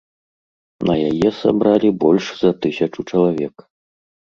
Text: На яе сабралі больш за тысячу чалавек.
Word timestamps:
На 0.91 0.95
яе 1.11 1.29
сабралі 1.43 1.95
больш 2.07 2.25
за 2.43 2.51
тысячу 2.67 3.09
чалавек. 3.09 3.55